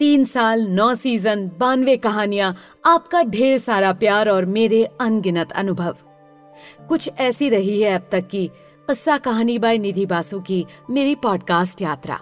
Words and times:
तीन 0.00 0.24
साल, 0.24 0.60
नौ 0.68 0.94
सीज़न, 0.94 1.50
बानवे 1.58 1.96
कहानियाँ, 1.96 2.54
आपका 2.86 3.22
ढेर 3.22 3.58
सारा 3.58 3.92
प्यार 3.92 4.28
और 4.28 4.44
मेरे 4.44 4.84
अनगिनत 5.00 5.52
अनुभव। 5.52 5.96
कुछ 6.88 7.10
ऐसी 7.18 7.48
रही 7.48 7.80
है 7.82 7.92
अब 7.94 8.08
तक 8.12 8.28
की 8.28 8.50
कस्सा 8.90 9.16
कहानी 9.18 9.58
बाय 9.58 9.78
निधि 9.78 10.06
बासु 10.06 10.40
की 10.40 10.64
मेरी 10.90 11.14
पॉडकास्ट 11.14 11.82
यात्रा। 11.82 12.18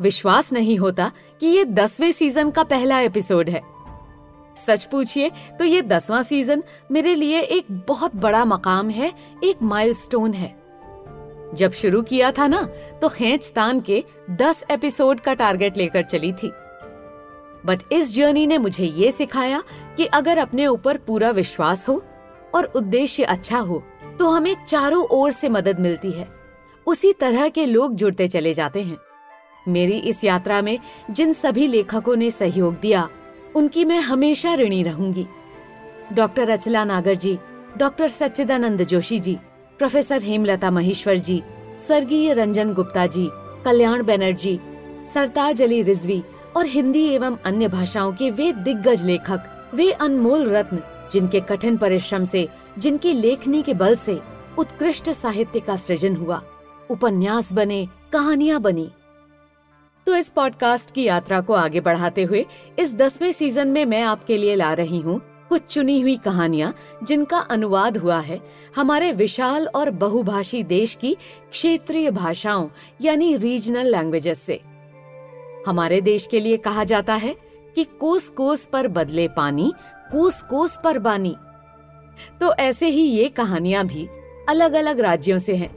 विश्वास 0.00 0.52
नहीं 0.52 0.76
होता 0.78 1.10
कि 1.40 1.46
ये 1.46 1.64
दसवें 1.64 2.10
सीज़न 2.12 2.50
का 2.50 2.62
पहला 2.64 3.00
एपिसोड 3.00 3.50
है। 3.50 3.62
सच 4.56 4.84
पूछिए 4.84 5.30
तो 5.58 5.64
ये 5.64 5.82
दसवां 5.82 6.22
सीज़न 6.22 6.62
मेरे 6.90 7.14
लिए 7.14 7.40
एक 7.40 7.72
बहुत 7.88 8.16
बड़ा 8.16 8.44
मकाम 8.44 8.90
है, 8.90 9.12
एक 9.44 9.62
माइलस्टोन 9.62 10.32
है। 10.32 10.54
जब 11.54 11.72
शुरू 11.72 12.02
किया 12.02 12.32
था 12.32 12.46
ना 12.46 12.62
तो 13.02 13.08
खेच 13.08 13.52
तान 13.54 13.80
के 13.80 14.04
दस 14.30 14.64
एपिसोड 14.70 15.20
का 15.20 15.34
टारगेट 15.34 15.76
लेकर 15.76 16.02
चली 16.02 16.32
थी। 16.32 16.52
बट 17.66 17.92
इस 17.92 18.14
जर्नी 18.14 18.46
ने 18.46 18.58
मुझे 18.58 18.86
ये 18.86 19.10
सिखाया 19.10 19.62
कि 19.96 20.04
अगर 20.04 20.38
अपने 20.38 20.66
ऊपर 20.66 20.96
पूरा 20.96 21.30
विश्वास 21.30 21.88
हो 21.88 22.02
और 22.54 22.64
उद्देश्य 22.76 23.22
अच्छा 23.24 23.58
हो 23.58 23.82
तो 24.18 24.28
हमें 24.28 24.54
चारों 24.68 25.04
ओर 25.10 25.30
से 25.30 25.48
मदद 25.48 25.80
मिलती 25.80 26.10
है। 26.10 26.28
उसी 26.86 27.12
तरह 27.12 27.48
के 27.48 27.64
लोग 27.66 27.94
जुड़ते 27.94 28.26
चले 28.28 28.52
जाते 28.54 28.82
हैं। 28.82 28.96
मेरी 29.68 29.98
इस 30.00 30.24
यात्रा 30.24 30.60
में 30.62 30.78
जिन 31.10 31.32
सभी 31.32 31.66
लेखकों 31.66 32.16
ने 32.16 32.30
सहयोग 32.30 32.74
दिया, 32.80 33.08
उनकी 33.56 33.84
मैं 33.84 34.00
हमेशा 34.00 34.54
ऋणी 34.54 34.82
रहूँगी। 34.82 35.26
Doctor 36.12 36.50
Achala 36.50 36.84
Nagar 36.84 37.14
ji, 37.14 37.38
doctor 37.76 38.08
Sachchidanand 38.08 38.82
Joshi 38.82 39.18
ji, 39.18 39.36
professor 39.78 40.22
Hemlata 40.22 40.70
Maheshwar 40.70 41.16
ji, 41.18 41.42
स्वर्गीय 41.78 42.32
रंजन 42.32 42.72
गुप्ता 42.74 43.06
जी, 43.06 43.28
कल्याण 43.64 44.02
बनर्जी, 44.02 44.58
सरताज 45.14 45.62
अली 45.62 45.82
रिजवी 45.82 46.22
और 46.56 46.66
हिंदी 46.66 47.06
एवं 47.08 47.36
अन्य 47.44 47.68
भाषाओं 47.68 48.12
के 48.12 48.30
वे 48.30 48.52
दिग्गज 48.52 49.04
लेखक, 49.04 49.70
वे 49.74 49.90
अनमोल 49.92 50.48
रत्न, 50.48 50.78
जिनके 51.12 51.40
कठिन 51.40 51.76
परिश्रम 51.76 52.24
से, 52.24 52.48
जिनकी 52.78 53.12
लेखनी 53.12 53.62
के 53.62 53.74
बल 53.74 53.96
से 53.96 54.20
उत्कृष्ट 54.58 55.10
साहित्य 55.10 55.60
का 55.60 55.76
सृजन 55.76 56.16
हुआ। 56.16 56.42
उपन्यास 56.90 57.52
बने, 57.52 57.88
कहानियाँ 58.12 58.60
बनी। 58.60 58.90
तो 60.06 60.16
इस 60.16 60.30
पॉडकास्ट 60.30 60.90
की 60.90 61.02
यात्रा 61.02 61.40
को 61.40 61.52
आगे 61.52 61.80
बढ़ाते 61.80 62.22
हुए, 62.22 62.46
इस 62.78 62.94
दसवें 62.94 63.32
सीज़न 63.32 63.68
में 63.68 63.84
मैं 63.84 64.02
आपके 64.02 64.36
लिए 64.36 64.54
ला 64.54 64.72
रही 64.72 65.00
हूँ 65.00 65.20
कुछ 65.48 65.62
चुनी 65.62 66.00
हुई 66.00 66.16
कहानियाँ, 66.16 66.74
जिनका 67.02 67.38
अनुवाद 67.38 67.96
हुआ 67.96 68.18
है 68.20 68.40
हमारे 68.76 69.12
विशाल 69.12 69.66
और 69.66 69.90
बहुभाषी 69.90 70.62
देश 70.62 70.94
की 70.94 71.16
क्षेत्रीय 71.50 72.10
भाषाओं, 72.10 72.68
यानी 73.00 73.36
रीजनल 73.36 73.90
लैंग्वेजेस 73.90 74.40
से। 74.40 74.60
हमारे 75.66 76.00
देश 76.00 76.26
के 76.26 76.40
लिए 76.40 76.56
कहा 76.56 76.84
जाता 76.84 77.14
है 77.14 77.34
कि 77.76 77.84
कोस 78.00 78.28
कोस 78.28 78.66
पर 78.66 78.88
बदले 78.88 79.28
पानी 79.28 79.72
कोस 80.12 80.40
कोस 80.42 80.78
पर 80.84 80.98
बानी। 80.98 81.34
तो 82.40 82.52
ऐसे 82.52 82.88
ही 82.88 83.02
ये 83.02 83.28
कहानियाँ 83.28 83.84
भी 83.86 84.08
अलग 84.48 84.72
अलग 84.72 85.00
राज्यों 85.00 85.38
से 85.38 85.56
हैं। 85.56 85.70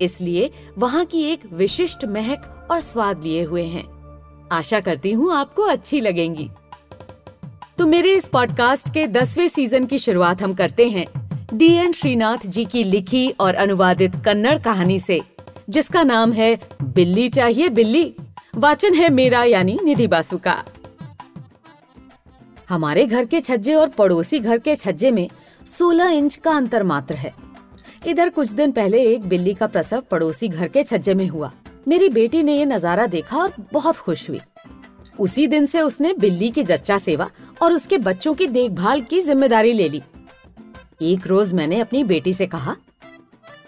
इसलिए 0.00 0.50
वहाँ 0.78 1.04
की 1.04 1.22
एक 1.22 1.40
विशिष्ट 1.52 2.04
महक 2.04 2.68
और 2.70 2.80
स्वाद 2.80 3.24
लिए 3.24 3.42
हुए 3.44 3.64
हैं। 3.64 3.84
आशा 4.52 4.80
करती 4.80 5.12
हूँ 5.12 5.32
आपको 5.34 5.62
अच्छी 5.62 6.00
लगेंगी। 6.00 6.50
तो 7.78 7.86
मेरे 7.86 8.14
इस 8.14 8.28
पॉडकास्ट 8.28 8.92
के 8.94 9.06
दसवें 9.06 9.48
सीज़न 9.48 9.86
की 9.86 9.98
शुरुआत 9.98 10.42
हम 10.42 10.54
करते 10.54 10.88
हैं 10.88 11.06
डी 11.54 11.72
एन 11.74 11.92
श्रीनाथ 11.92 12.46
जी 12.46 12.64
की 12.64 12.84
लिखी 12.84 13.28
और 13.40 13.54
अनुवादित 13.54 14.16
कन्नड़ 14.24 14.58
कहानी 14.58 14.98
से, 14.98 15.20
जिसका 15.70 16.02
नाम 16.02 16.32
है 16.32 16.58
बिल्ली 16.82 17.28
चाहिए 17.28 17.68
बिल्ली। 17.68 18.14
वाचन 18.54 18.94
है 18.94 19.08
मेरा 19.08 19.42
यानी 19.44 19.78
निधि 19.84 20.06
बासु 20.06 20.38
का। 20.38 20.62
हमारे 22.68 23.04
घर 23.06 23.24
के 23.24 23.40
छज्जे 23.40 23.74
और 23.74 23.88
पड़ोसी 23.88 24.38
घर 24.38 24.58
के 24.58 24.74
छज्जे 24.76 25.10
में 25.10 25.28
16 25.68 26.10
इंच 26.10 26.34
का 26.34 26.50
अंतर 26.50 26.82
मात्र 26.82 27.14
है। 27.14 27.32
इधर 28.06 28.28
कुछ 28.28 28.50
दिन 28.50 28.72
पहले 28.72 29.02
एक 29.04 29.28
बिल्ली 29.28 29.54
का 29.54 29.66
प्रसव 29.66 30.02
पड़ोसी 30.10 30.48
घर 30.48 30.68
के 30.68 30.82
छज्जे 30.82 31.14
में 31.14 31.26
हुआ। 31.28 31.52
मेरी 31.88 32.08
बेटी 32.08 32.42
ने 32.42 32.56
ये 32.58 32.64
नज़ारा 32.66 33.06
देखा 33.06 33.38
और 33.38 33.52
बहुत 33.72 33.96
खुश 33.96 34.28
हुई। 34.30 34.40
उसी 35.18 35.46
दिन 35.46 35.66
से 35.66 35.80
उसने 35.80 36.12
बिल्ली 36.12 36.50
की 36.50 36.62
जच्चा 36.64 36.98
सेवा 36.98 37.30
और 37.62 37.72
उसके 37.72 37.98
बच्चों 37.98 38.34
की 38.34 38.46
देखभाल 38.48 39.00
की 39.00 39.20
ज़िम्मेदारी 39.20 39.72
ले 39.72 39.88
ली। 39.88 40.02
एक 41.02 41.26
रोज 41.26 41.52
मैंने 41.52 41.80
अपनी 41.80 42.04
बेटी 42.04 42.32
से 42.32 42.46
कहा, 42.46 42.76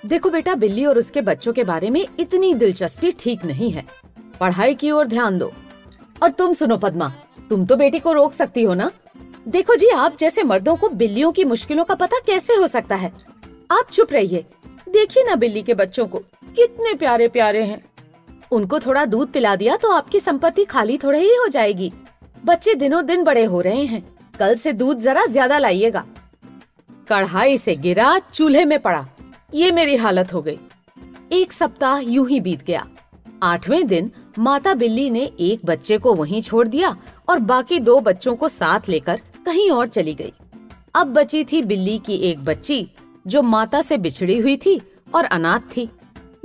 देखो 0.07 0.31
बेटा, 0.31 0.55
बिल्ली 0.55 0.85
और 0.85 0.99
उसके 0.99 1.21
बच्चों 1.21 1.53
के 1.53 1.65
बारे 1.65 1.91
में 1.91 2.07
इतनी 2.21 2.55
दिलचस्पी 2.55 3.11
ठीक 3.21 3.45
नहीं 3.45 3.71
है। 3.71 3.85
पढ़ाई 4.41 4.75
की 4.75 4.91
ओर 4.91 5.07
ध्यान 5.07 5.39
दो। 5.39 5.53
और 6.23 6.31
तुम 6.31 6.53
सुनो 6.53 6.77
पद्मा, 6.77 7.13
तुम 7.51 7.65
तो 7.67 7.77
बेटी 7.77 7.99
को 7.99 8.13
रोक 8.13 8.33
सकती 8.33 8.63
हो 8.63 8.75
ना? 8.75 8.91
देखो 9.49 9.75
जी, 9.75 9.89
आप 9.89 10.17
जैसे 10.17 10.43
मर्दों 10.43 10.77
को 10.77 10.89
बिल्लियों 10.89 11.33
की 11.33 11.45
मुश्किलों 11.45 11.85
का 11.85 11.95
पता 11.95 12.19
कैसे 12.27 12.55
हो 12.55 12.67
सकता 12.67 12.97
है? 12.97 13.13
आप 13.71 13.91
चुप 13.93 14.13
रहिए। 14.13 14.45
देखिए 14.89 15.25
ना 15.25 15.35
बिल्ली 15.35 15.63
के 15.63 15.75
बच्चों 15.75 16.07
को, 16.07 16.19
कितने 16.57 16.95
प्यारे 16.95 17.29
प्यारे 17.29 17.63
हैं। 17.63 17.83
उनको 18.53 18.79
थोड़ा 18.81 19.05
दूध 19.05 19.33
पिला 19.33 19.55
दिया 19.57 19.77
तो 19.77 19.93
आपकी 19.93 20.21
संपत्ति 20.21 20.65
खाली 20.65 20.99
थोड़े 20.99 21.19
ही 21.19 21.35
हो 21.37 21.47
जाएगी। 21.49 21.93
बच्चे 22.45 22.75
दिनों 22.75 23.05
दिन 23.07 23.25
बड़े 23.25 23.45
हो 23.45 23.61
रहे 23.61 23.85
हैं। 23.85 24.03
कल 24.39 24.55
से 24.55 24.73
दूध 24.73 25.01
जरा 25.01 25.25
ज़्यादा 25.27 25.59
लाइएगा। 25.59 26.05
कढ़ाई 27.09 27.57
से 27.57 27.75
गिरा, 27.77 28.19
चूल्हे 28.35 28.65
में 28.65 28.79
पड़ा। 28.79 29.07
ये 29.55 29.71
मेरी 29.71 29.97
हालत 29.97 30.33
हो 30.35 30.43
गई। 30.43 30.59
एक 31.33 31.53
सप्ताह 31.53 31.99
यूँ 31.99 32.29
ही 32.29 32.41
बीत 32.41 32.65
गया। 32.65 32.87
आठवें 33.43 33.87
दिन 33.87 34.11
माता 34.39 34.75
बिल्ली 34.75 35.11
ने 35.11 35.31
एक 35.41 35.61
बच्चे 35.65 35.99
को 35.99 36.15
वहीं 36.15 36.41
छोड़ 36.41 36.69
दिया 36.69 36.97
और 37.29 37.39
बाकी 37.39 37.79
दो 37.79 38.01
बच्चों 38.01 38.37
को 38.37 38.49
साथ 38.49 38.89
लेकर 38.89 39.21
कहीं 39.47 39.71
और 39.71 39.89
चली 39.89 40.15
गई। 40.15 40.33
अब 40.95 41.07
बची 41.07 41.45
थी 41.45 41.63
बिल्ली 41.63 41.99
की 41.99 42.15
एक 42.15 42.45
बच्ची, 42.45 42.87
जो 43.27 43.43
माता 43.43 43.83
से 43.83 43.99
बिछड़ी 43.99 44.39
हुई 44.39 44.57
थी 44.57 44.81
और 45.15 45.25
अनाथ 45.25 45.77
थी। 45.77 45.89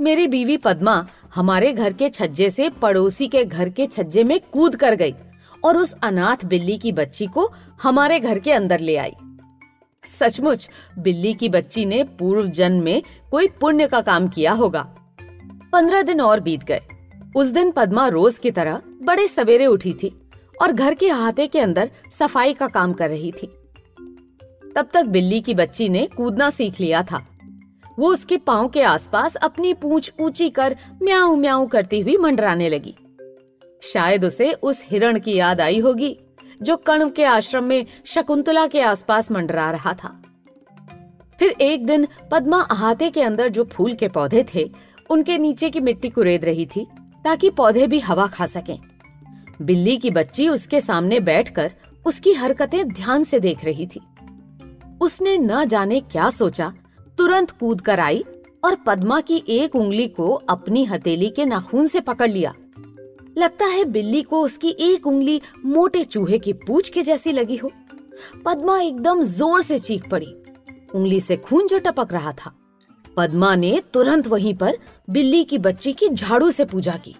मेरी 0.00 0.26
बीवी 0.26 0.56
पद्मा 0.56 1.06
हमारे 1.34 1.72
घर 1.72 1.92
के 1.92 2.08
छज्जे 2.08 2.50
से 2.50 2.68
पड़ोसी 2.82 3.28
के 3.28 3.44
घर 3.44 3.68
के 3.68 3.86
छज्जे 3.86 4.24
में 4.24 4.40
कूद 4.52 4.76
कर 4.76 4.94
गई 4.94 5.14
और 5.64 5.76
उस 5.76 5.94
अनाथ 6.02 6.44
बिल्ली 6.44 6.78
की 6.78 6.92
बच्ची 6.92 7.26
को 7.26 7.50
हमारे 7.82 8.20
घर 8.20 8.38
के 8.38 8.52
अंदर 8.52 8.80
ले 8.80 8.96
आई। 8.96 9.12
सचमुच, 10.04 10.68
बिल्ली 10.98 11.34
की 11.34 11.48
बच्ची 11.48 11.84
ने 11.84 12.04
पूर्व 12.04 12.46
जन्म 12.46 12.82
में 12.82 13.02
कोई 13.30 13.46
पुण्य 13.60 13.86
का 13.86 14.00
काम 14.00 14.28
किया 14.28 14.52
होगा। 14.52 14.94
पंद्रह 15.72 16.02
दिन 16.02 16.20
और 16.20 16.40
बीत 16.40 16.64
गए। 16.64 16.80
उस 17.36 17.46
दिन 17.46 17.70
पद्मा 17.70 18.06
रोज 18.08 18.38
की 18.38 18.50
तरह 18.50 18.82
बड़े 19.02 19.26
सवेरे 19.28 19.66
उठी 19.66 19.92
थी 19.92 20.12
और 20.62 20.72
घर 20.72 20.94
के 20.94 21.08
अहाते 21.10 21.46
के 21.46 21.60
अंदर 21.60 21.90
सफ़ाई 22.12 22.52
का 22.52 22.66
काम 22.68 22.92
कर 22.92 23.08
रही 23.08 23.32
थी। 23.32 23.46
तब 24.76 24.88
तक 24.94 25.06
बिल्ली 25.06 25.40
की 25.40 25.54
बच्ची 25.54 25.88
ने 25.88 26.06
कूदना 26.16 26.50
सीख 26.50 26.80
लिया 26.80 27.02
था। 27.02 27.24
वो 27.98 28.08
उसके 28.08 28.36
पाँव 28.36 28.68
के 28.68 28.82
आसपास 28.82 29.36
अपनी 29.36 29.72
पूंछ 29.74 30.12
ऊँची 30.20 30.48
कर 30.50 30.76
म्याऊ 31.02 31.36
म्याऊ 31.36 31.66
करती 31.66 32.00
हुई 32.00 32.16
मंडराने 32.16 32.68
लगी। 32.68 32.94
शायद 33.82 34.24
उसे 34.24 34.52
उस 34.52 34.84
हिरण 34.86 35.18
की 35.18 35.34
याद 35.34 35.60
आई 35.60 35.78
होगी 35.78 36.16
जो 36.62 36.76
कण्व 36.76 37.10
के 37.10 37.24
आश्रम 37.24 37.64
में 37.64 37.86
शकुंतला 38.06 38.66
के 38.66 38.80
आसपास 38.80 39.30
मंडरा 39.30 39.70
रहा 39.70 39.92
था। 39.94 40.08
फिर 41.40 41.50
एक 41.50 41.86
दिन 41.86 42.06
पद्मा 42.30 42.60
अहाते 42.60 43.10
के 43.10 43.22
अंदर 43.22 43.48
जो 43.48 43.64
फूल 43.64 43.94
के 43.94 44.08
पौधे 44.08 44.44
थे 44.54 44.70
उनके 45.10 45.38
नीचे 45.38 45.70
की 45.70 45.80
मिट्टी 45.80 46.08
कुरेद 46.08 46.44
रही 46.44 46.66
थी 46.66 46.86
ताकि 47.24 47.50
पौधे 47.50 47.86
भी 47.86 47.98
हवा 48.00 48.26
खा 48.26 48.46
सकें। 48.46 48.78
बिल्ली 49.62 49.96
की 49.96 50.10
बच्ची 50.10 50.48
उसके 50.48 50.80
सामने 50.80 51.20
बैठकर 51.20 51.72
उसकी 52.06 52.32
हरकतें 52.32 52.88
ध्यान 52.88 53.24
से 53.24 53.40
देख 53.40 53.64
रही 53.64 53.86
थी। 53.86 54.00
उसने 55.00 55.36
न 55.38 55.64
जाने 55.64 56.00
क्या 56.00 56.30
सोचा, 56.30 56.72
तुरंत 57.18 57.50
कूद 57.50 57.80
कर 57.80 58.00
आई 58.00 58.24
और 58.64 58.74
पद्मा 58.74 59.20
की 59.20 59.42
एक 59.48 59.76
उंगली 59.76 60.08
को 60.08 60.28
अपनी 60.28 60.84
हथेली 60.84 61.30
के 61.30 61.44
नाखून 61.44 61.86
से 61.86 62.00
पकड़ 62.00 62.30
लिया। 62.30 62.54
लगता 63.38 63.66
है 63.66 63.84
बिल्ली 63.84 64.22
को 64.22 64.42
उसकी 64.42 64.76
एक 64.80 65.06
उंगली 65.06 65.40
मोटे 65.66 66.04
चूहे 66.04 66.38
की 66.38 66.52
पूछ 66.52 66.88
के 66.88 67.02
जैसी 67.02 67.32
लगी 67.32 67.56
हो। 67.56 67.70
पद्मा 68.44 68.80
एकदम 68.80 69.22
ज़ोर 69.22 69.62
से 69.62 69.78
चीख 69.78 70.08
पड़ी। 70.08 70.34
उंगली 70.94 71.20
से 71.20 71.36
खून 71.36 71.66
जो 71.66 71.78
टपक 71.78 72.12
रहा 72.12 72.32
था। 72.32 72.52
पद्मा 73.16 73.54
ने 73.54 73.82
तुरंत 73.92 74.26
वहीं 74.26 74.54
पर 74.54 74.78
बिल्ली 75.10 75.44
की 75.44 75.58
बच्ची 75.58 75.92
की 75.92 76.08
झाड़ू 76.08 76.50
से 76.50 76.64
पूजा 76.64 76.92
की। 76.92 77.16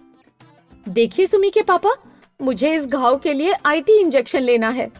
देखिए 0.89 1.25
सुमी 1.25 1.49
के 1.49 1.61
पापा, 1.61 1.89
मुझे 2.41 2.75
इस 2.75 2.87
घाव 2.87 3.17
के 3.17 3.33
लिए 3.33 3.53
आईटी 3.65 3.99
इंजेक्शन 3.99 4.39
लेना 4.39 4.69
है। 4.69 4.91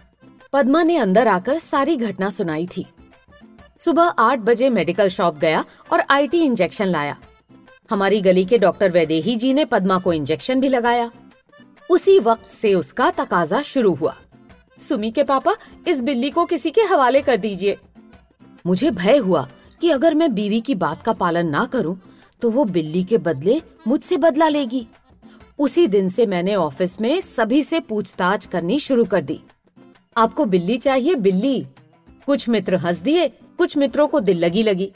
पद्मा 0.53 0.83
ने 0.83 0.97
अंदर 0.97 1.27
आकर 1.27 1.57
सारी 1.57 1.95
घटना 1.97 2.29
सुनाई 2.29 2.67
थी। 2.77 2.85
सुबह 3.77 4.03
आठ 4.03 4.39
बजे 4.39 4.69
मेडिकल 4.69 5.07
शॉप 5.07 5.37
गया 5.37 5.65
और 5.93 6.03
आईटी 6.09 6.41
इंजेक्शन 6.41 6.85
लाया। 6.85 7.17
हमारी 7.91 8.21
गली 8.21 8.45
के 8.45 8.57
डॉक्टर 8.57 8.91
वैदेही 8.91 9.35
जी 9.35 9.53
ने 9.53 9.65
पद्मा 9.65 9.99
को 9.99 10.13
इंजेक्शन 10.13 10.59
भी 10.59 10.67
लगाया। 10.67 11.11
उसी 11.89 12.19
वक्त 12.19 12.51
से 12.51 12.73
उसका 12.73 13.11
तकाजा 13.11 13.61
शुरू 13.61 13.93
हुआ। 13.93 14.15
सुमी 14.79 15.11
के 15.11 15.23
पापा, 15.23 15.55
इस 15.87 16.01
बिल्ली 16.01 16.29
को 16.29 16.45
किसी 16.45 16.71
के 16.71 16.81
हवाले 16.81 17.21
कर 17.21 17.37
दीजिए। 17.37 17.77
मुझे 18.65 18.91
भय 18.91 19.17
हुआ 19.17 19.47
कि 19.81 19.89
अगर 19.89 20.13
मैं 20.13 20.33
बीवी 20.35 20.59
की 20.61 20.75
बात 20.75 21.01
का 21.03 21.13
पालन 21.13 21.47
ना 21.47 21.65
करूँ 21.65 21.99
तो 22.41 22.49
वो 22.49 22.65
बिल्ली 22.65 23.03
के 23.03 23.17
बदले 23.17 23.61
मुझसे 23.87 24.17
बदला 24.17 24.47
लेगी। 24.47 24.87
उसी 25.59 25.87
दिन 25.87 26.09
से 26.09 26.25
मैंने 26.25 26.55
ऑफ़िस 26.55 26.99
में 27.01 27.19
सभी 27.21 27.61
से 27.63 27.79
पूछताछ 27.79 28.45
करनी 28.45 28.79
शुरू 28.79 29.05
कर 29.05 29.21
दी। 29.21 29.39
आपको 30.17 30.45
बिल्ली 30.45 30.77
चाहिए, 30.77 31.15
बिल्ली। 31.15 31.65
कुछ 32.25 32.47
मित्र 32.49 32.75
हंस 32.75 32.99
दिए, 32.99 33.27
कुछ 33.57 33.77
मित्रों 33.77 34.07
को 34.07 34.19
दिल 34.19 34.37
लगी 34.37 34.63
लगी। 34.63 34.91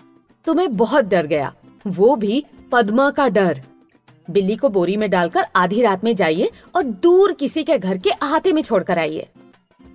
तुम्हें 0.47 0.75
बहुत 0.77 1.05
डर 1.05 1.27
गया। 1.27 1.53
वो 1.87 2.15
भी 2.15 2.43
पद्मा 2.71 3.09
का 3.11 3.27
डर। 3.27 3.61
बिल्ली 4.27 4.55
को 4.55 4.69
बोरी 4.69 4.97
में 4.97 5.09
डालकर 5.09 5.45
आधी 5.55 5.81
रात 5.81 6.03
में 6.03 6.15
जाइए 6.15 6.51
और 6.75 6.83
दूर 6.83 7.33
किसी 7.33 7.63
के 7.63 7.77
घर 7.77 7.97
के 7.97 8.09
अहाते 8.09 8.51
में 8.53 8.61
छोड़कर 8.61 8.99
आइए। 8.99 9.27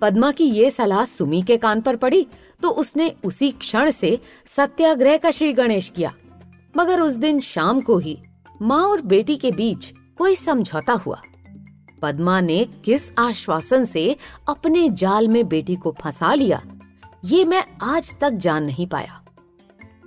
पद्मा 0.01 0.31
की 0.31 0.45
ये 0.45 0.69
सलाह 0.69 1.03
सुमी 1.05 1.41
के 1.41 1.57
कान 1.57 1.81
पर 1.81 1.95
पड़ी 1.95 2.25
तो 2.61 2.69
उसने 2.71 3.13
उसी 3.23 3.51
क्षण 3.51 3.89
से 3.91 4.17
सत्याग्रह 4.47 5.17
का 5.17 5.31
श्री 5.31 5.51
गणेश 5.53 5.89
किया। 5.89 6.13
मगर 6.77 7.01
उस 7.01 7.11
दिन 7.13 7.39
शाम 7.41 7.81
को 7.81 7.97
ही 7.97 8.17
माँ 8.61 8.83
और 8.83 9.01
बेटी 9.03 9.35
के 9.37 9.51
बीच 9.51 9.91
कोई 10.17 10.35
समझौता 10.35 10.93
हुआ। 10.95 11.21
पद्मा 12.01 12.39
ने 12.41 12.63
किस 12.85 13.11
आश्वासन 13.19 13.85
से 13.85 14.15
अपने 14.49 14.87
जाल 14.89 15.27
में 15.27 15.47
बेटी 15.47 15.75
को 15.75 15.95
फंसा 16.01 16.33
लिया, 16.33 16.61
ये 17.25 17.43
मैं 17.45 17.63
आज 17.83 18.15
तक 18.17 18.33
जान 18.33 18.63
नहीं 18.63 18.87
पाया। 18.87 19.21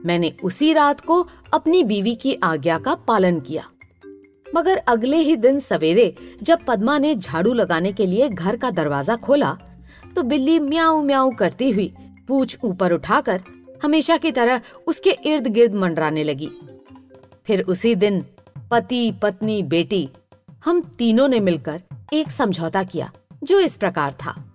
मैंने 0.06 0.32
उसी 0.44 0.72
रात 0.72 1.00
को 1.00 1.20
अपनी 1.54 1.82
बीवी 1.84 2.14
की 2.14 2.34
आज्ञा 2.44 2.78
का 2.78 2.94
पालन 3.08 3.40
किया। 3.40 3.64
मगर 4.46 4.76
अगले 4.78 5.16
ही 5.16 5.36
दिन 5.36 5.58
सवेरे 5.60 6.14
जब 6.42 6.64
पद्मा 6.66 6.96
ने 6.98 7.14
झाड़ू 7.14 7.52
लगाने 7.52 7.92
के 7.92 8.06
लिए 8.06 8.28
घर 8.28 8.56
का 8.56 8.70
दरवाज़ा 8.70 9.16
खोला 9.16 9.52
तो 10.16 10.22
बिल्ली 10.22 10.58
म्याऊ 10.60 11.02
म्याऊ 11.02 11.30
करती 11.30 11.70
हुई 11.70 11.92
पूछ 12.32 12.58
ऊपर 12.64 12.92
उठाकर 12.92 13.42
हमेशा 13.82 14.16
की 14.16 14.32
तरह 14.32 14.60
उसके 14.86 15.10
इर्द 15.10 15.46
गिर्द 15.46 15.74
मंडराने 15.74 16.24
लगी। 16.24 16.48
फिर 17.46 17.62
उसी 17.62 17.94
दिन 17.94 18.24
पति, 18.70 19.12
पत्नी, 19.22 19.62
बेटी, 19.62 20.08
हम 20.64 20.80
तीनों 20.80 21.28
ने 21.28 21.40
मिलकर 21.40 21.82
एक 22.12 22.30
समझौता 22.30 22.82
किया, 22.82 23.12
जो 23.44 23.60
इस 23.60 23.76
प्रकार 23.76 24.12
था। 24.12 24.52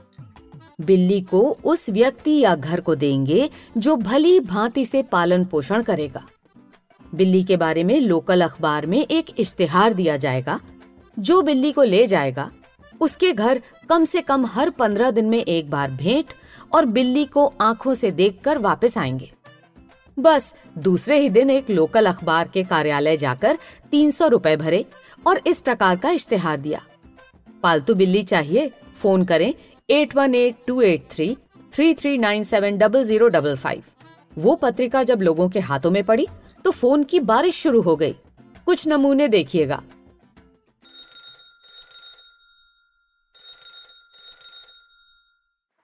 बिल्ली 0.82 1.22
को 1.22 1.58
उस 1.64 1.90
व्यक्ति 1.90 2.40
या 2.40 2.56
घर 2.56 2.80
को 2.80 2.96
देंगे, 2.96 3.50
जो 3.78 3.96
भली 3.96 4.40
भांति 4.40 4.86
से 4.86 5.04
पालन 5.04 5.46
पोषण 5.46 5.84
करेगा। 5.84 6.28
बिल्ली 7.16 7.44
के 7.44 7.58
बारे 7.58 7.84
में 7.84 8.00
लोकल 8.00 8.42
अखबार 8.42 8.86
में 8.86 9.08
एक 9.12 9.26
इश्तिहार 9.40 9.94
दिया 9.94 10.18
जाएगा। 10.18 10.60
जो 11.20 11.42
बिल्ली 11.42 11.72
को 11.72 11.84
ले 11.84 12.08
जाएगा, 12.08 12.52
उसके 13.02 13.34
घर 13.34 13.62
कम 13.90 14.06
से 14.06 14.22
कम 14.22 14.46
हर 14.46 14.70
पंद्रह 14.70 15.12
दिन 15.12 15.26
में 15.26 15.44
एक 15.46 15.70
बार 15.70 15.92
भेंट 15.92 16.26
और 16.74 16.86
बिल्ली 16.86 17.26
को 17.26 17.46
आँखों 17.62 17.94
से 17.94 18.12
देखकर 18.12 18.58
वापस 18.58 18.98
आएँगे। 18.98 19.32
बस, 20.18 20.54
दूसरे 20.78 21.20
ही 21.20 21.30
दिन 21.30 21.50
एक 21.50 21.70
लोकल 21.70 22.06
अखबार 22.06 22.48
के 22.48 22.64
कार्यालय 22.64 23.18
जाकर 23.18 23.58
तीन 23.92 24.12
सौ 24.12 24.28
रुपए 24.28 24.56
भरे 24.56 24.86
और 25.28 25.42
इस 25.48 25.62
प्रकार 25.62 25.96
का 25.96 26.10
इश्तेहार 26.10 26.58
दिया। 26.58 26.82
पालतू 27.64 27.96
बिल्ली 27.96 28.24
चाहिए, 28.24 28.68
फ़ोन 28.98 29.26
करें 29.26 29.54
eight 29.90 30.16
one 30.16 30.36
eight 30.36 30.56
two 30.68 30.82
eight 30.82 31.08
three 31.12 31.36
three 31.74 31.94
three 31.94 32.18
nine 32.18 32.44
seven 32.44 32.78
double 32.78 33.04
zero 33.04 33.28
double 33.28 33.56
five. 33.56 33.84
वो 34.38 34.56
पत्रिका 34.56 35.04
जब 35.04 35.22
लोगों 35.22 35.50
के 35.50 35.60
हाथों 35.60 35.92
में 35.92 36.04
पड़ी 36.04 36.28
तो 36.66 36.72
फ़ोन 36.72 37.04
की 37.04 37.20
बारिश 37.20 37.62
शुरू 37.62 37.82
हो 37.82 37.96
गई। 37.96 38.16
कुछ 38.66 38.88
नमूने 38.88 39.28
देखिएगा। 39.28 39.82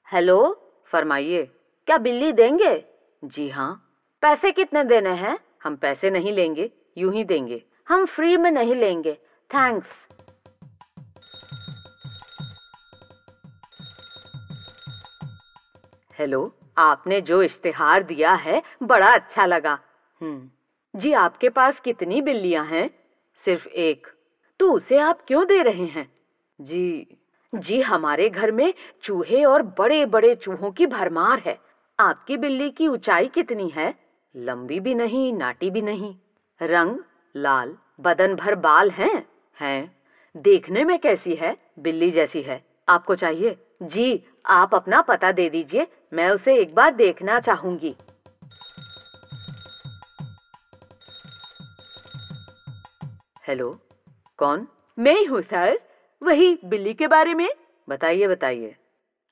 हेलो? 0.08 0.63
फरमाइए, 0.94 1.44
क्या 1.86 1.98
बिल्ली 1.98 2.32
देंगे? 2.32 2.86
जी 3.24 3.50
हाँ। 3.50 3.98
पैसे 4.22 4.52
कितने 4.52 4.84
देने 4.84 5.10
हैं? 5.10 5.40
हम 5.64 5.76
पैसे 5.76 6.10
नहीं 6.10 6.32
लेंगे, 6.32 6.72
यूँ 6.98 7.14
ही 7.14 7.24
देंगे। 7.24 7.64
हम 7.90 8.06
फ्री 8.06 8.38
में 8.38 8.52
नहीं 8.52 8.76
लेंगे। 8.76 9.14
थैंक्स 9.54 9.88
हेलो 16.20 16.56
आपने 16.78 17.22
जो 17.22 17.44
इश्तेहार 17.44 18.04
दिया 18.04 18.34
है, 18.34 18.64
बड़ा 18.84 19.14
अच्छा 19.14 19.46
लगा। 19.46 19.80
हम्म। 20.22 20.50
जी, 20.96 21.14
आपके 21.14 21.50
पास 21.50 21.80
कितनी 21.80 22.22
बिल्लियाँ 22.22 22.66
हैं? 22.66 22.90
सिर्फ़ 23.46 23.68
एक। 23.68 24.08
तो 24.60 24.72
उसे 24.72 24.98
आप 24.98 25.22
क्यों 25.28 25.48
दे 25.48 25.64
रहे 25.64 25.86
हैं? 25.86 26.14
जी 26.62 27.18
जी 27.56 27.82
हमारे 27.82 28.30
घर 28.30 28.52
में 28.52 28.74
चूहे 29.04 29.44
और 29.44 29.62
बड़े 29.62 30.06
बड़े 30.06 30.36
चूहों 30.36 30.72
की 30.72 30.86
भरमार 30.86 31.40
है। 31.40 31.60
आपकी 32.00 32.38
बिल्ली 32.38 32.70
की 32.70 32.88
ऊंचाई 32.88 33.28
कितनी 33.28 33.70
है? 33.70 33.96
लंबी 34.36 34.80
भी 34.80 34.96
नहीं, 34.96 35.34
नाटी 35.34 35.70
भी 35.70 35.82
नहीं। 35.82 36.16
रंग 36.62 36.98
लाल 37.36 37.78
बदन 38.00 38.36
भर 38.36 38.56
बाल 38.56 38.92
हैं 38.92 39.28
हैं। 39.60 40.02
देखने 40.38 40.84
में 40.84 41.00
कैसी 41.00 41.36
है? 41.36 41.58
बिल्ली 41.80 42.12
जैसी 42.12 42.42
है। 42.42 42.66
आपको 42.90 43.16
चाहिए? 43.16 43.58
जी, 43.84 44.24
आप 44.46 44.76
अपना 44.76 45.02
पता 45.02 45.32
दे 45.32 45.50
दीजिए। 45.50 45.88
मैं 46.14 46.30
उसे 46.30 46.56
एक 46.56 46.76
बार 46.76 46.94
देखना 46.94 47.40
चाहूँगी। 47.40 47.96
हेलो? 53.48 53.80
कौन? 54.38 54.68
मैं 55.00 55.26
हूँ, 55.26 55.42
सर। 55.42 55.93
वही 56.24 56.60
बिल्ली 56.66 56.94
के 56.94 57.08
बारे 57.08 57.34
में? 57.34 57.50
बताइए 57.90 58.28
बताइए। 58.28 58.76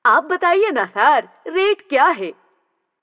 आप 0.06 0.24
बताइए 0.24 0.70
ना 0.70 0.86
सर 0.86 1.30
रेट 1.48 1.82
क्या 1.82 2.06
है? 2.06 2.34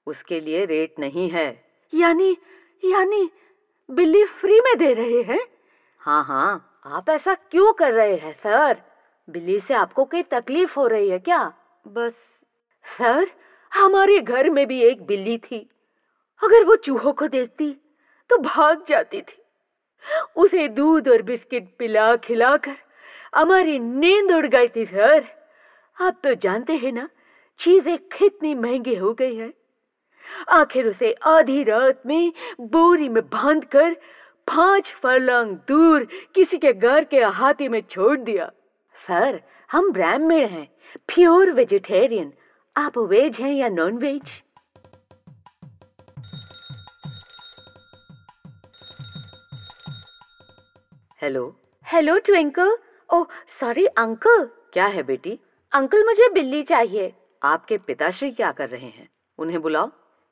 उसके 0.06 0.40
लिए 0.40 0.64
रेट 0.64 0.98
नहीं 0.98 1.30
है। 1.30 1.64
यानी 1.94 2.36
यानी 2.84 3.30
बिल्ली 3.90 4.24
फ्री 4.24 4.60
में 4.60 4.78
दे 4.78 4.92
रहे 4.94 5.22
हैं? 5.22 5.40
हाँ 5.98 6.24
हाँ। 6.24 6.80
आप 6.86 7.10
ऐसा 7.10 7.34
क्यों 7.34 7.72
कर 7.72 7.92
रहे 7.92 8.16
हैं 8.16 8.32
सर? 8.32 8.82
बिल्ली 9.30 9.60
से 9.60 9.74
आपको 9.74 10.04
कोई 10.04 10.22
तकलीफ़ 10.22 10.74
हो 10.76 10.86
रही 10.86 11.08
है 11.08 11.18
क्या? 11.18 11.52
बस। 11.88 12.14
सर 12.98 13.30
हमारे 13.74 14.18
घर 14.18 14.50
में 14.50 14.66
भी 14.66 14.82
एक 14.82 15.06
बिल्ली 15.06 15.38
थी। 15.38 15.70
अगर 16.44 16.64
वो 16.64 16.76
चूहों 16.76 17.12
को 17.12 17.28
देखती 17.28 17.76
तो 18.30 18.38
भाग 18.38 18.84
जाती 18.88 19.22
थी। 19.22 19.42
उसे 20.36 20.68
दूध 20.68 21.08
और 21.08 21.22
बिस्किट 21.22 21.76
पिला 21.78 22.16
खिलाकर 22.16 22.76
हमारी 23.32 23.78
नींद 23.78 24.32
उड़ 24.32 24.46
गई 24.46 24.68
थी 24.68 24.84
सर। 24.86 25.24
आप 25.96 26.20
तो 26.24 26.34
जानते 26.34 26.72
हैं 26.76 26.92
ना 26.92 27.08
चीज़ें 27.60 27.96
कितनी 28.12 28.54
महँगी 28.54 28.94
हो 28.94 29.12
गई 29.14 29.36
है। 29.36 29.52
आखिर 30.50 30.86
उसे 30.86 31.12
आधी 31.26 31.62
रात 31.64 32.02
में 32.06 32.32
बोरी 32.60 33.08
में 33.08 33.22
बाँध 33.24 33.64
कर 33.64 33.94
पाँच 34.48 34.92
फरलंग 35.02 35.56
दूर 35.68 36.06
किसी 36.34 36.58
के 36.58 36.72
घर 36.72 37.04
के 37.04 37.20
अहाते 37.20 37.68
में 37.68 37.80
छोड़ 37.90 38.18
दिया। 38.18 38.50
सर 39.06 39.40
हम 39.70 39.90
ब्राह्मण 39.92 40.46
हैं 40.46 40.68
प्योर 41.08 41.50
वेजिटेरियन। 41.52 42.32
आप 42.76 42.98
वेज 42.98 43.36
हैं 43.36 43.54
या 43.54 43.68
non 43.68 43.96
veg 43.98 44.30
hello? 51.22 51.46
Hello 51.86 52.18
Twinkle. 52.18 52.76
Oh 53.10 53.26
sorry 53.60 53.84
uncle 53.86 54.44
क्या 54.72 54.86
है 54.86 55.02
बेटी? 55.02 55.38
अंकल 55.72 56.04
मुझे 56.04 56.28
बिल्ली 56.28 56.62
चाहिए। 56.62 57.12
आपके 57.42 57.78
पिताश्री 57.78 58.30
क्या 58.30 58.50
कर 58.52 58.68
रहे 58.68 58.86
हैं? 58.86 59.08
उन्हें 59.38 59.60
बुलाओ। 59.62 59.86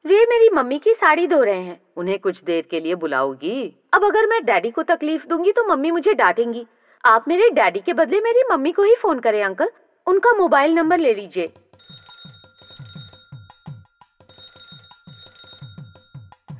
वे 0.04 0.24
मेरी 0.26 0.48
मम्मी 0.48 0.78
की 0.78 0.92
साड़ी 0.94 1.26
धो 1.26 1.42
रहे 1.42 1.62
हैं। 1.62 1.80
उन्हें 1.96 2.18
कुछ 2.18 2.42
देर 2.44 2.66
के 2.70 2.80
लिए 2.80 2.94
बुलाओगी। 2.94 3.76
अब 3.92 4.04
अगर 4.04 4.26
मैं 4.26 4.44
डैडी 4.44 4.70
को 4.70 4.82
तकलीफ़ 4.82 5.26
दूँगी 5.26 5.52
तो 5.52 5.64
मम्मी 5.64 5.90
मुझे 5.90 6.14
डांटेंगी। 6.14 6.66
आप 7.04 7.24
मेरे 7.28 7.48
डैडी 7.50 7.80
के 7.80 7.92
बदले 7.92 8.20
मेरी 8.20 8.42
मम्मी 8.52 8.72
को 8.72 8.82
ही 8.82 8.94
फ़ोन 8.94 9.20
करें 9.20 9.42
अंकल 9.44 9.70
उनका 10.06 10.32
मोबाइल 10.32 10.74
नंबर 10.74 10.98
ले 10.98 11.14
लीजिए। 11.14 11.52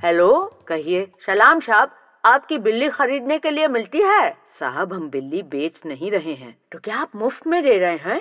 हेलो 0.05 0.33
कहिए 0.69 1.07
सलाम 1.27 1.61
साहब 1.61 1.95
आपकी 2.25 2.59
बिल्ली 2.59 2.89
खरीदने 2.89 3.39
के 3.39 3.51
लिए 3.51 3.69
मिलती 3.69 3.99
है? 3.99 4.46
साहब 4.61 4.93
हम 4.93 5.09
बिल्ली 5.11 5.43
बेच 5.43 5.81
नहीं 5.87 6.11
रहे 6.11 6.35
हैं। 6.35 6.57
तो 6.73 6.79
क्या 6.79 6.97
आप 6.97 7.17
मुफ़्त 7.17 7.47
में 7.47 7.63
दे 7.63 7.79
रहे 7.79 7.97
हैं? 7.97 8.21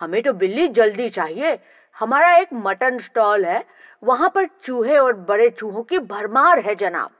हमें 0.00 0.22
तो 0.22 0.32
बिल्ली 0.32 0.68
जल्दी 0.68 1.08
चाहिए। 1.08 1.58
हमारा 1.96 2.34
एक 2.36 2.48
मटन 2.54 2.98
स्टॉल 2.98 3.44
है। 3.44 3.64
वहाँ 4.02 4.28
पर 4.34 4.46
चूहे 4.64 4.98
और 4.98 5.12
बड़े 5.28 5.48
चूहों 5.50 5.82
की 5.82 5.98
भरमार 5.98 6.58
है 6.58 6.74
जनाब। 6.74 7.10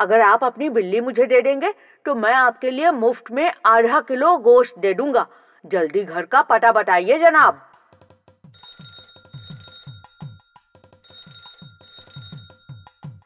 अगर 0.00 0.20
आप 0.20 0.44
अपनी 0.44 0.68
बिल्ली 0.70 1.00
मुझे 1.00 1.26
दे 1.26 1.40
देंगे 1.40 1.72
तो 2.06 2.14
मैं 2.14 2.32
आपके 2.32 2.70
लिए 2.70 2.90
मुफ़्त 2.90 3.30
में 3.30 3.50
आधा 3.66 4.00
किलो 4.00 4.36
गोश्त 4.38 4.78
दे 4.78 4.94
दूँगा। 4.94 5.26
जल्दी 5.64 6.04
घर 6.04 6.26
का 6.26 6.42
पता 6.42 6.72
बताइए 6.72 7.18
जनाब। 7.18 7.64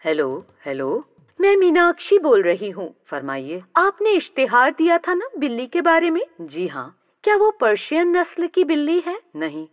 Hello 0.04 0.46
hello. 0.66 1.11
मैं 1.40 1.56
मीनाक्षी 1.56 2.18
बोल 2.18 2.42
रही 2.42 2.70
हूँ। 2.70 2.94
फरमाइए। 3.06 3.62
आपने 3.76 4.10
इश्तेहार 4.10 4.70
दिया 4.70 4.98
था 4.98 5.14
ना 5.14 5.28
बिल्ली 5.38 5.66
के 5.66 5.80
बारे 5.80 6.10
में? 6.10 6.26
जी 6.40 6.66
हाँ। 6.66 6.98
क्या 7.24 7.36
वो 7.36 7.50
पर्शियन 7.50 8.16
नस्ल 8.16 8.46
की 8.46 8.64
बिल्ली 8.64 9.00
है? 9.00 9.22
नहीं 9.36 9.68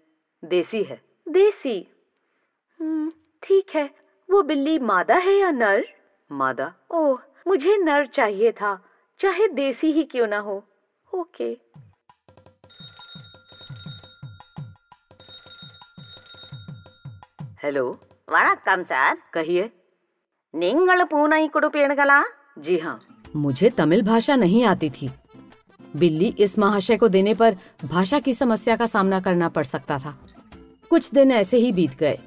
देसी 0.46 0.84
है। 0.84 1.02
देसी? 1.30 1.88
हम्म, 2.82 3.12
ठीक 3.44 3.76
है। 3.76 3.90
वो 4.32 4.42
बिल्ली 4.42 4.80
मादा 4.80 5.16
है 5.16 5.34
या 5.34 5.52
नर? 5.52 5.86
मादा। 6.32 6.74
ओह 6.92 7.20
मुझे 7.48 7.78
नर 7.78 8.06
चाहिए 8.06 8.52
था। 8.52 8.86
चाहे 9.20 9.48
देसी 9.48 9.92
ही 9.92 10.04
क्यों 10.04 10.28
ना 10.28 10.40
हो। 10.40 10.64
ओके। 11.16 11.58
हेलो। 17.64 18.00
वणक्कम 18.30 18.84
सर। 18.84 19.18
कहिए। 19.34 19.72
निंगल 20.56 21.04
पूनाई 21.04 21.50
जी 22.60 22.78
हाँ। 22.78 23.02
मुझे 23.36 23.70
तमिल 23.70 24.02
भाषा 24.02 24.36
नहीं 24.36 24.64
आती 24.64 24.90
थी। 24.90 25.10
बिल्ली 25.96 26.36
इस 26.40 26.60
महाशय 26.60 26.98
को 26.98 27.08
देने 27.08 27.34
पर 27.34 27.58
भाषा 27.86 28.20
की 28.20 28.34
समस्या 28.34 28.76
का 28.76 28.86
सामना 28.86 29.20
करना 29.20 29.50
पड़ 29.50 29.64
सकता 29.64 30.00
था। 30.00 30.20
कुछ 30.90 31.12
दिन 31.12 31.32
ऐसे 31.32 31.58
ही 31.58 31.72
बीत 31.72 31.98
गए। 32.00 32.20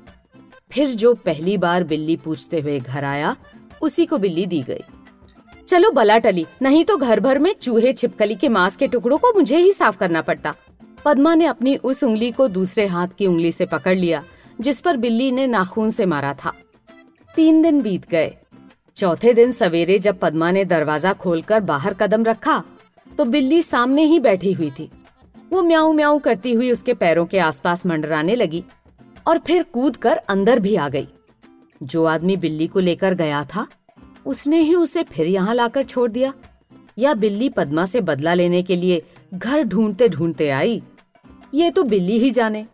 फिर 0.70 0.88
जो 0.88 1.14
पहली 1.14 1.58
बार 1.58 1.84
बिल्ली 1.84 2.16
पूछते 2.16 2.60
हुए 2.60 2.80
घर 2.80 3.04
आया, 3.04 3.36
उसी 3.82 4.06
को 4.06 4.18
बिल्ली 4.18 4.46
दी 4.46 4.62
गई। 4.62 4.82
चलो 5.68 5.90
बला 5.90 6.18
टली 6.18 6.46
नहीं 6.62 6.84
तो 6.84 6.96
घर 6.96 7.20
भर 7.20 7.38
में 7.38 7.54
चूहे 7.54 7.92
छिपकली 7.92 8.34
के 8.34 8.48
मांस 8.48 8.76
के 8.76 8.88
टुकड़ों 8.88 9.18
को 9.18 9.32
मुझे 9.34 9.58
ही 9.58 9.72
साफ़ 9.72 9.98
करना 9.98 10.22
पड़ता। 10.22 10.54
पद्मा 11.04 11.34
ने 11.34 11.46
अपनी 11.46 11.76
उस 11.76 12.04
उंगली 12.04 12.32
को 12.32 12.48
दूसरे 12.48 12.86
हाथ 12.86 13.08
की 13.18 13.26
उंगली 13.26 13.52
से 13.52 13.66
पकड़ 13.66 13.96
लिया, 13.96 14.24
जिस 14.60 14.80
पर 14.80 14.96
बिल्ली 14.96 15.32
ने 15.32 15.46
नाखून 15.46 15.90
से 15.90 16.06
मारा 16.06 16.34
था। 16.34 16.52
तीन 17.34 17.60
दिन 17.62 17.80
बीत 17.82 18.08
गए। 18.10 18.34
चौथे 18.96 19.32
दिन 19.34 19.52
सवेरे 19.52 19.98
जब 19.98 20.18
पद्मा 20.18 20.50
ने 20.50 20.64
दरवाज़ा 20.64 21.12
खोलकर 21.14 21.60
बाहर 21.62 21.94
कदम 21.94 22.24
रखा 22.24 22.62
तो 23.10 23.24
बिल्ली 23.26 23.62
सामने 23.62 24.04
ही 24.04 24.18
बैठी 24.20 24.52
हुई 24.52 24.70
थी। 24.70 24.88
वो 25.52 25.62
म्याऊ 25.62 25.92
म्याऊ 25.92 26.18
करती 26.18 26.52
हुई 26.52 26.70
उसके 26.70 26.94
पैरों 26.94 27.24
के 27.26 27.38
आसपास 27.40 27.86
मंडराने 27.86 28.34
लगी 28.34 28.62
और 29.26 29.38
फिर 29.38 29.62
कूद 29.72 29.96
कर 29.96 30.16
अंदर 30.16 30.58
भी 30.58 30.74
आ 30.76 30.88
गई। 30.88 31.06
जो 31.80 32.04
आदमी 32.04 32.36
बिल्ली 32.36 32.66
को 32.66 32.80
लेकर 32.80 33.14
गया 33.14 33.42
था, 33.44 33.66
उसने 34.26 34.60
ही 34.60 34.74
उसे 34.74 35.02
फिर 35.04 35.26
यहाँ 35.26 35.54
लाकर 35.54 35.82
छोड़ 35.84 36.10
दिया। 36.10 36.32
या 36.98 37.14
बिल्ली 37.14 37.48
पद्मा 37.48 37.86
से 37.86 38.00
बदला 38.02 38.34
लेने 38.34 38.62
के 38.62 38.76
लिए 38.76 39.02
घर 39.34 39.62
ढूंढते 39.64 40.08
ढूंढते 40.08 40.48
आई? 40.50 40.82
ये 41.54 41.70
तो 41.70 41.82
बिल्ली 41.84 42.18
ही 42.18 42.30
जाने। 42.30 42.66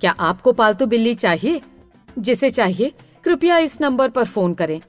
क्या 0.00 0.10
आपको 0.10 0.52
पालतू 0.52 0.86
बिल्ली 0.86 1.14
चाहिए, 1.16 1.60
जिसे 2.18 2.50
चाहिए 2.50 2.92
कृपया 3.28 3.56
इस 3.58 3.80
नंबर 3.80 4.08
पर 4.08 4.24
फ़ोन 4.24 4.52
करें। 4.54 4.80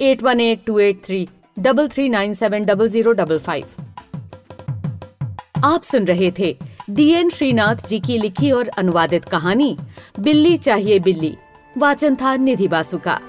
Eight 0.00 0.22
one 0.22 0.40
eight 0.40 0.64
two 0.66 0.78
eight 0.78 1.04
three, 1.04 1.28
double 1.58 1.88
three 1.88 2.08
nine 2.08 2.34
seven, 2.34 2.64
double 2.64 2.88
zero, 2.88 3.12
double 3.12 3.38
five. 3.38 3.64
आप 5.64 5.82
सुन 5.82 6.04
रहे 6.04 6.32
थे 6.38 6.56
डीएन 6.90 7.30
श्रीनाथ 7.30 7.86
जी 7.88 7.98
की 8.00 8.18
लिखी 8.18 8.50
और 8.50 8.68
अनुवादित 8.68 9.24
कहानी, 9.24 9.76
बिल्ली 10.20 10.56
चाहिए 10.56 10.98
बिल्ली, 10.98 11.36
वाचन 11.78 12.16
था 12.16 12.34
निधि 12.36 12.68
बासु 12.68 12.98
का 12.98 13.20